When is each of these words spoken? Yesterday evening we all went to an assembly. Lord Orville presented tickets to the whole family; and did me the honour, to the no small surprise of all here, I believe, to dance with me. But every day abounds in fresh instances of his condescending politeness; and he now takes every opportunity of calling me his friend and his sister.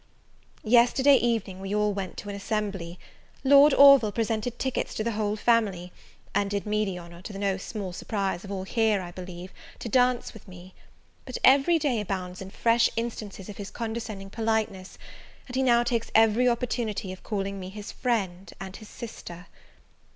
Yesterday 0.63 1.17
evening 1.17 1.59
we 1.59 1.75
all 1.75 1.93
went 1.93 2.17
to 2.17 2.27
an 2.29 2.35
assembly. 2.35 2.97
Lord 3.43 3.71
Orville 3.71 4.11
presented 4.11 4.57
tickets 4.57 4.95
to 4.95 5.03
the 5.03 5.11
whole 5.11 5.35
family; 5.35 5.91
and 6.33 6.49
did 6.49 6.65
me 6.65 6.83
the 6.85 6.97
honour, 6.97 7.21
to 7.21 7.31
the 7.31 7.37
no 7.37 7.57
small 7.57 7.93
surprise 7.93 8.43
of 8.43 8.51
all 8.51 8.63
here, 8.63 8.99
I 8.99 9.11
believe, 9.11 9.53
to 9.77 9.89
dance 9.89 10.33
with 10.33 10.47
me. 10.47 10.73
But 11.23 11.37
every 11.43 11.77
day 11.77 12.01
abounds 12.01 12.41
in 12.41 12.49
fresh 12.49 12.89
instances 12.95 13.47
of 13.47 13.57
his 13.57 13.69
condescending 13.69 14.31
politeness; 14.31 14.97
and 15.45 15.55
he 15.55 15.61
now 15.61 15.83
takes 15.83 16.09
every 16.15 16.49
opportunity 16.49 17.11
of 17.11 17.21
calling 17.21 17.59
me 17.59 17.69
his 17.69 17.91
friend 17.91 18.51
and 18.59 18.75
his 18.75 18.89
sister. 18.89 19.45